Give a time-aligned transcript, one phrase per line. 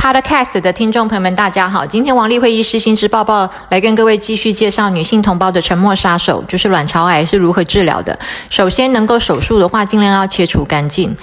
[0.00, 1.84] Podcast 的听众朋友们，大家好！
[1.84, 8.18] 今天王丽会医师新知报报来跟各位继续介绍女性同胞的沉默杀手，就是卵巢癌是如何治疗的。
[8.48, 11.14] 首先，能够手术的话，尽量要切除干净，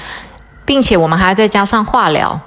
[0.63, 2.39] 并且我们还要再加上化疗。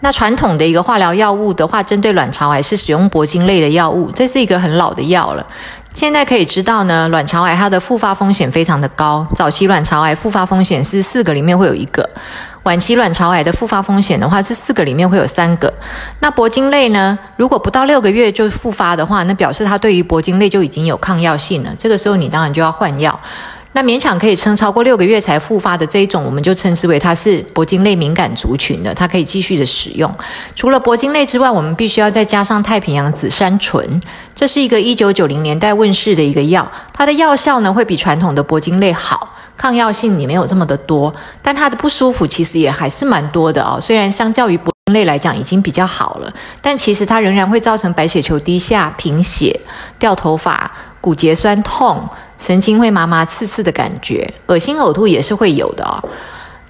[0.00, 5.46] 那传统的一个化疗药物的话，针对卵巢癌是使用铂金类的药物，这是一个很老的药了。
[5.92, 12.08] 现在可以知道呢，卵巢癌它的复发风险非常的高，早期卵巢癌复发风险是四个里面会有一个。
[12.64, 15.72] 晚期卵巢癌的复发风险的话，是四个里面会有三个。
[16.20, 17.18] 那铂金类呢？
[17.36, 21.70] 如果不到六个月就复发的话，那表示它对于铂金类就已经有抗药性了。
[21.78, 23.20] 这个时候你当然就要换药。
[23.76, 30.10] 那勉强可以撑超过六个月才复发的这一种，我们就称之为它是铂金类敏感族群的，它可以继续的使用。
[30.54, 34.00] 除了铂金类之外，我们必须要再加上太平洋紫杉醇，
[34.34, 39.33] 这是一个一九九零年代问世的一个药，它的药效呢会比传统的铂金类好。
[39.56, 43.78] 抗药性也没有这么的多，但它的不舒服其实也还是蛮多的哦。
[43.80, 49.58] 虽然相较于铂类来讲已经比较好了，但其实它仍然会造成白血球低下、贫血、
[49.98, 50.70] 掉头发、
[51.00, 56.02] 骨节酸痛、神经会麻麻刺刺的感觉，恶心呕吐也是会有的哦。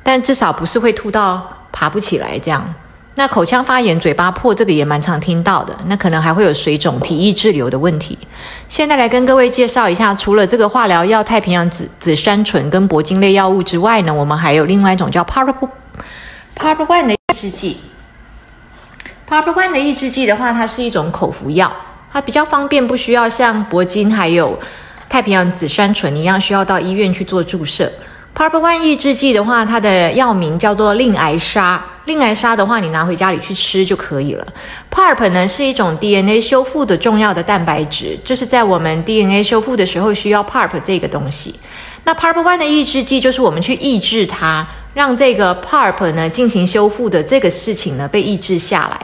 [0.03, 2.75] 但至少不是会吐到爬不起来这样。
[3.17, 5.77] 那口腔发炎、嘴巴破，这个也蛮常听到的。
[5.87, 8.19] 那可能还会有水肿、体液滞留的问题。
[8.67, 15.55] 现在来跟各位介绍一下，除了这个化疗药太平洋紫紫杉醇跟铂金类药物之外呢，我们还有另外一种叫 PARP
[16.57, 17.79] PARP One 的抑制剂。
[19.29, 21.73] PARP One 的抑制剂的话，它是一种口服药，
[22.13, 24.59] 它比较方便，不需要像铂金还有
[25.09, 27.93] 太平洋紫杉醇一样需要到医院去做注射。
[28.35, 31.83] PARP One 抑制剂的话，它的药名叫做令癌沙。
[32.07, 34.45] 令癌沙的话，你拿回家里去吃就可以了。
[34.91, 41.55] PARP 呢是一种 DNA 修复的重要的蛋白质，就是在我们 DNA 修复的时候需要 PARP 这个东西。
[42.03, 49.01] 那 PARP One 的抑制剂就是我们去抑制它，让这个 PARP 呢进行修复的这个事情呢被抑制下来。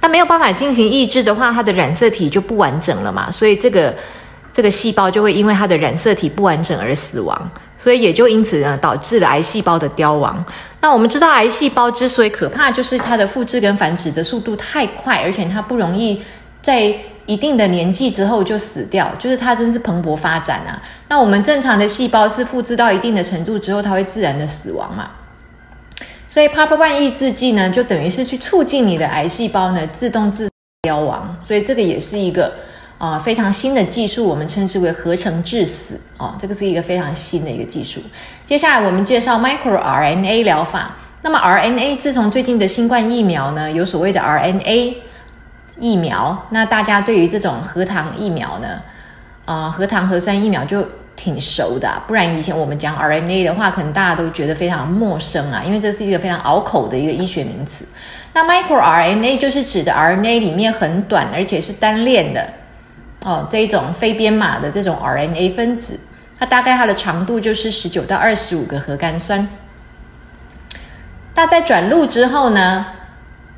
[0.00, 3.94] 那没有办法进行抑制的话，它的染色体就不完整了嘛，所以这个
[4.52, 7.50] 这个细胞就会因为它的染色体不完整而死亡。
[7.82, 10.44] 所以也就因此呢，导致了癌细胞的凋亡。
[10.82, 16.22] 那我们知道，癌细胞之所以可怕，就是它的复制跟繁殖的速度太快，而且它不容易
[16.60, 20.80] 在一定的年纪之后就死掉，就是它真是蓬勃发展啊。
[21.08, 25.10] 那我们正常的细胞是复制到一定的程度之后，它会自然的死亡嘛。
[26.28, 30.48] 所以 PARP1 抑制剂呢，就等于是去促进你的癌细胞呢自动自
[30.82, 31.34] 凋亡。
[31.46, 32.52] 所以这个也是一个。
[33.00, 35.98] 啊，非常新的技术，我们称之为合成致死。
[36.18, 37.98] 哦，这个是一个非常新的一个技术。
[38.44, 40.94] 接下来我们介绍 microRNA 疗法。
[41.22, 44.96] 那么 RNA 自从最近的新冠疫苗呢，有所谓的 RNA
[45.78, 48.82] 疫苗，那大家对于这种核糖疫苗呢，
[49.46, 52.02] 啊，核糖核酸疫苗就挺熟的。
[52.06, 57.86] 不然以前我们讲 RNA 的话，可能大家都觉得非常陌生啊，因为这是一个非常拗口的一个医学名词。
[58.34, 62.46] 那 microRNA 就是指的 RNA 里面很短，而且是单链的。
[63.24, 66.00] 哦，这一种非编码的这种 RNA 分子，
[66.38, 69.46] 它大概它的长度就是十九到二十五个核苷酸。
[71.34, 72.86] 那在转录之后呢，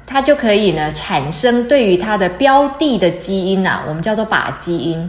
[0.06, 5.08] 它就可以呢产生对于它的标的的基因呐，我们叫做靶基因，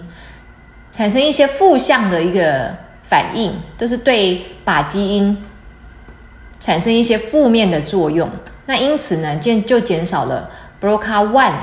[0.91, 5.43] 产生一些负向的一个反应，都是对靶基因
[6.59, 8.29] 产生一些负面的作用。
[8.67, 10.49] 那因此呢，就就减少了
[10.79, 11.53] BROCA one。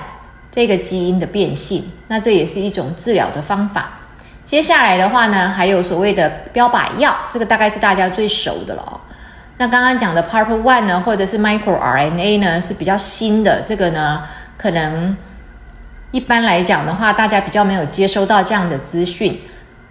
[0.53, 4.01] 这个基因的变性，那这也是一种治疗的方法。
[4.45, 9.01] 接下来的话呢，还有所谓的标靶药，这个大概是大家最熟的了。
[9.59, 13.63] 那刚刚讲的 PARP one 呢，或者是 microRNA 呢，是比较新的。
[13.63, 14.25] 这个呢，
[14.57, 15.17] 可能
[16.11, 19.41] 一般来讲的话，大家比较没有接收到这样的资讯。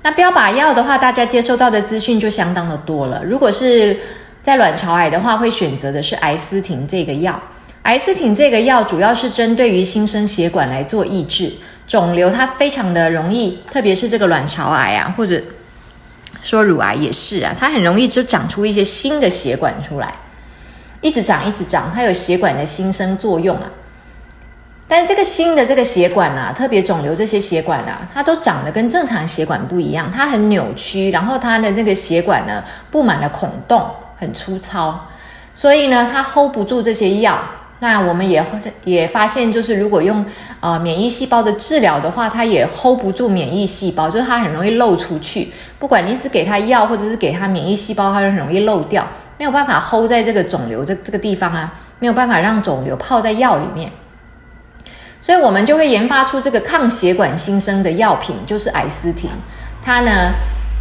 [0.03, 3.23] 那标靶药的话，大家接收到的资讯就相当的多了。
[3.23, 3.97] 如果是
[4.43, 7.41] 在卵巢癌的话，会选择的是癌斯廷这个药。
[7.83, 11.53] 癌斯汀这个药主要是针对于新生血管来做抑制
[11.89, 15.41] 肿瘤，它非常的容易，特别是这个卵巢癌啊，或者
[16.39, 20.13] 说乳癌也是啊，它很容易就长出一些新的血管出来，
[21.01, 23.63] 一直长一直长，它有血管的新生作用啊。
[24.87, 35.07] 但是这个新的这个血管啊，特别肿瘤这些血管啊，它都长得跟正常血管不一样，它很扭曲，然后它的那个血管呢布满了孔洞，很粗糙，
[35.55, 37.43] 所以呢它 hold 不住这些药。
[37.81, 40.25] 那我们也会也发现，就是如果用
[40.59, 45.53] 呃免疫细胞的治疗的话，它也 hold 不住免疫细胞，就是它很容易漏出去。
[45.79, 53.89] 不管你是给它药，或者是给它免疫细胞，它都很容易漏掉，没有办法 hold 在这个肿瘤这这个地方啊，没有办法让肿瘤泡在药里面。
[55.21, 59.29] 所以我们就会研发出这个抗血管新生的药品，就是艾斯汀。
[59.81, 60.33] 它呢，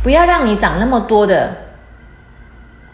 [0.03, 1.57] 不要让你长那么多的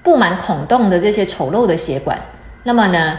[0.03, 2.21] 布满孔洞的这些丑陋的血管，
[2.65, 3.19] 那么呢？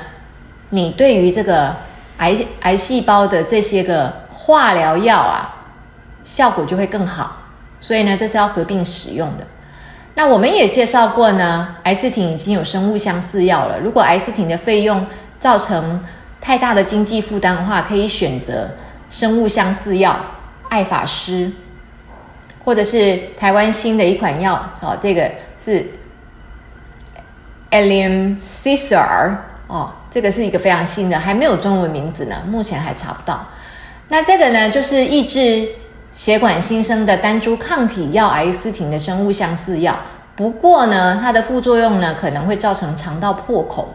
[0.75, 1.73] 你对于这个
[2.17, 5.63] 癌癌细胞的这些个化疗药啊，
[6.25, 7.37] 效果就会更好。
[7.79, 9.47] 所以呢，这是要合并使用的。
[10.15, 13.79] 那我们也介绍过呢，癌斯廷已经有生物相似药了。
[13.79, 15.05] 如果癌斯廷的费用
[15.39, 16.03] 造成
[16.41, 18.71] 太大的经济负担的话，可以选择
[19.09, 20.17] 生物相似药
[20.69, 21.51] 爱法师，
[22.65, 25.31] 或者是台湾新的一款药，哦，这个
[25.63, 25.85] 是
[27.71, 33.45] Alium c i s a r 哦，这个是一个非常新的，还没有中文名字呢，目前还查不到。
[34.07, 35.67] 那这个呢，就是抑制。
[36.13, 39.93] 血管新生的单株抗体药癌斯汀的生物相似药，
[40.33, 43.93] 不过呢，它的副作用呢可能会造成肠道破口，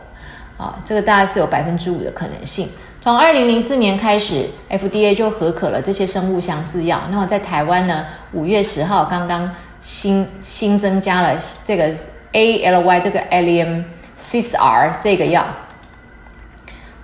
[0.59, 2.69] 啊，这个大概是有百分之五的可能性。
[3.03, 7.01] 从二零零四年开始，FDA 就合可了这些生物相似药。
[7.11, 9.51] 那么在台湾呢，五月十号刚刚
[9.81, 11.31] 新新增加了
[11.65, 11.91] 这个
[12.35, 13.83] ALY 这个 Allium
[14.21, 15.47] CISR 这个药。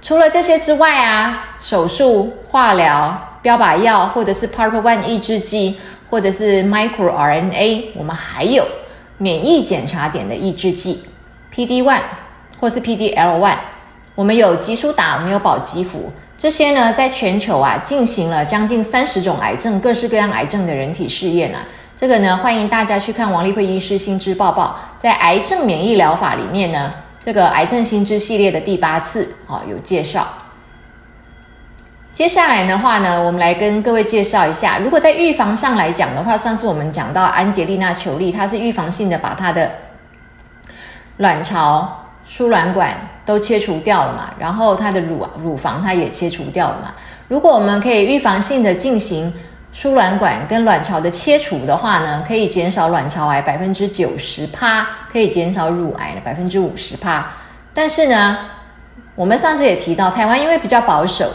[0.07, 3.21] 除了这些之外啊，手术、化疗。
[3.43, 8.65] 标靶药，或者是 Part One 抑制剂，或者是 Micro RNA，我们还有
[9.19, 11.03] 免疫检查点的抑制剂
[11.53, 12.01] PD One
[12.59, 13.55] 或是 PD-L1，
[14.15, 21.61] 我们有吉舒打，我们有保吉福，这些呢，在全球啊进行了将近三十种癌症，各式各样癌症的人体试验啊。
[21.97, 26.93] 这个呢，欢迎大家去看王立慧医师新知报报，在癌症免疫疗法里面呢，
[27.27, 30.29] 这个癌症心知系列的第八次啊有介绍。
[32.13, 39.69] 接下来的话呢，我们来跟各位介绍一下，如果在预防上来讲的话，上次我们讲到安吉丽娜·裘丽，她是预防性的把她的
[41.17, 42.95] 卵巢、输卵管
[43.25, 46.95] 都切除掉了嘛，然后她的乳乳房她也切除掉了嘛。
[47.27, 49.35] 如果我们可以预防性的进行
[49.77, 57.31] 输卵管跟卵巢的切除的话呢，可以减少卵巢癌百分之九十趴，可以减少乳癌的百分之五十趴。
[57.75, 58.39] 但是呢，
[59.15, 61.31] 我们上次也提到，台湾因为比较保守。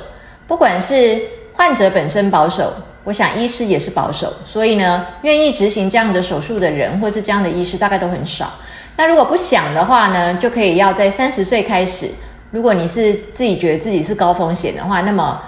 [0.48, 1.22] 不管是
[1.54, 2.74] 患者本身保守，
[3.04, 8.52] 我想医师也是保守，所以呢，愿意执行这样的手术的人，或是这样的医师，大概都很少。
[8.98, 12.10] 那如果不想的话呢，就可以要在三十岁开始。
[12.50, 15.40] 如果你是自己觉得自己是高风险的话，那么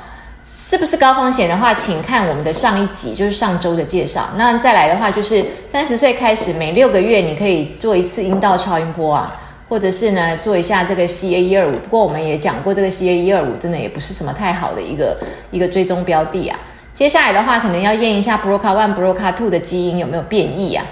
[0.46, 4.30] 是不是高风险的话，请看我们的上一集，就是上周的介绍。
[4.36, 9.40] 那再来的话，就是三十岁开始，每六个月你可以做一次阴道超音波啊。
[9.70, 11.72] 或者是呢，做一下这个 CA 一二五。
[11.72, 15.18] 不过我们也讲过，这个 CA 一二五真的也不是什么太好的一个
[15.50, 16.60] 一个追踪标的啊。
[16.94, 20.86] 接下来的话，可能要验一下 BRCA one、BRCA two 的基因有没有变异啊。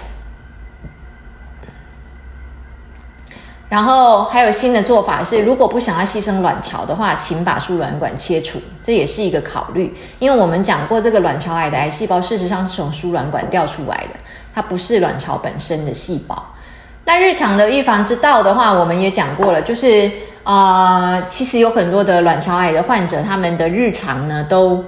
[3.72, 9.96] 然后还有新的做法是，如果不想要牺牲卵巢的话，请把输卵管切除，这也是一个考虑。
[10.18, 14.20] 因为我们讲过，这个卵巢癌的癌细胞事实上是从输卵管掉出来的，
[14.52, 16.44] 它不是卵巢本身的细胞。
[17.06, 20.10] 那日常的预防之道的话，我们也讲过了，就是
[20.44, 24.84] 啊，其实有很多的卵巢癌的患者，他们的日常呢都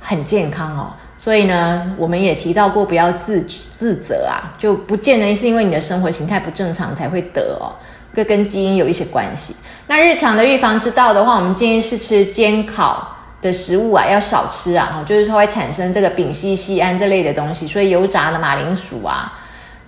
[0.00, 0.90] 很健康哦，
[1.22, 7.70] 所以呢，我们也提到过，不要自自责啊，就不见得是因为你的生活形态不正常才会得哦，
[8.12, 9.54] 这跟基因有一些关系。
[9.86, 13.06] 那日常的预防之道的话，我们建议是吃煎烤
[13.40, 19.38] 的食物啊，要少吃啊，就是说会产生这个丙烯酰胺这类的东西，所以油炸的马铃薯啊。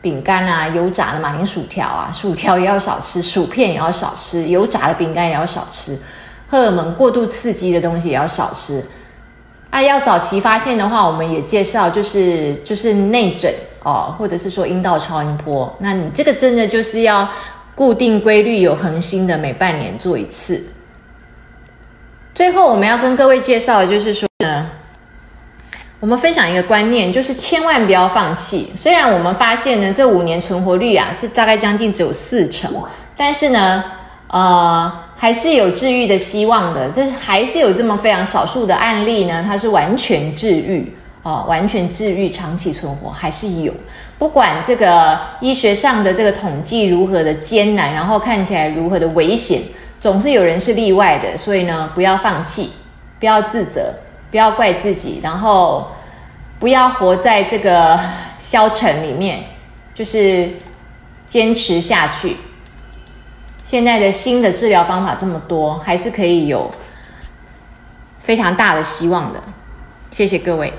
[0.00, 5.98] 饼干啊，油炸的马铃薯条啊，薯条也要少吃，薯片也要少吃，油炸的饼干也要少吃，
[6.46, 8.84] 荷尔蒙过度刺激的东西也要少吃。
[9.76, 13.52] 那，要早期发现的话，我们也介绍就是就是内诊
[13.82, 15.74] 哦，或者是说阴道超音波。
[15.80, 17.28] 那你这个真的就是要
[17.74, 20.64] 固定规律、有恒心的，每半年做一次。
[22.32, 24.70] 最后我们要跟各位介绍的就是说呢。
[26.00, 28.70] 我们分享一个观念，就是千万不要放弃。
[28.76, 32.70] 虽然我们发现呢，这五年存活率啊是大概将近只有四成，
[33.16, 33.82] 但是呢，
[34.28, 34.92] 呃，
[35.24, 36.90] 还是有治愈的希望的。
[36.90, 43.72] 这还是有这么非常少数的案例呢，它是完全治愈哦，完全治愈，长期存活还是有。
[44.18, 49.62] 不管这个医学上的这个统计如何的艰难，然后看起来如何的危险，
[49.98, 51.38] 总是有人是例外的。
[51.38, 52.72] 所以呢，不要放弃，
[53.18, 53.94] 不要自责。
[54.30, 55.86] 不要怪自己，然后
[56.58, 57.98] 不要活在这个
[58.36, 59.42] 消沉里面，
[59.94, 60.50] 就是
[61.24, 62.36] 坚持下去。
[63.64, 66.70] 现在的新的治疗方法这么多，还是可以有
[68.20, 69.42] 非常大的希望的。
[70.10, 70.70] 谢谢各位。